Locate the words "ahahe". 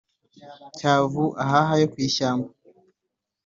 1.43-1.71